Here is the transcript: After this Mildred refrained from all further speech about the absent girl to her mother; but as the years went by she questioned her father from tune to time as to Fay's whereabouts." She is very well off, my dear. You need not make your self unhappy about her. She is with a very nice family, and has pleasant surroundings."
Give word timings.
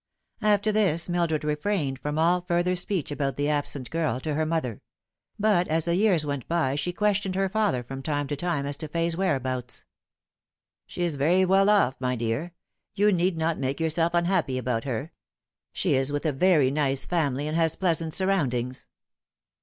After 0.41 0.71
this 0.71 1.07
Mildred 1.07 1.43
refrained 1.43 1.99
from 1.99 2.17
all 2.17 2.41
further 2.41 2.75
speech 2.75 3.11
about 3.11 3.35
the 3.35 3.47
absent 3.51 3.91
girl 3.91 4.19
to 4.21 4.33
her 4.33 4.47
mother; 4.47 4.81
but 5.37 5.67
as 5.67 5.85
the 5.85 5.93
years 5.93 6.25
went 6.25 6.47
by 6.47 6.73
she 6.73 6.91
questioned 6.91 7.35
her 7.35 7.47
father 7.49 7.83
from 7.83 8.01
tune 8.01 8.25
to 8.27 8.35
time 8.35 8.65
as 8.65 8.77
to 8.77 8.87
Fay's 8.87 9.15
whereabouts." 9.15 9.85
She 10.87 11.03
is 11.03 11.17
very 11.17 11.45
well 11.45 11.69
off, 11.69 11.93
my 11.99 12.15
dear. 12.15 12.55
You 12.95 13.11
need 13.11 13.37
not 13.37 13.59
make 13.59 13.79
your 13.79 13.91
self 13.91 14.15
unhappy 14.15 14.57
about 14.57 14.85
her. 14.85 15.11
She 15.71 15.93
is 15.93 16.11
with 16.11 16.25
a 16.25 16.31
very 16.31 16.71
nice 16.71 17.05
family, 17.05 17.47
and 17.47 17.55
has 17.55 17.75
pleasant 17.75 18.11
surroundings." 18.15 18.87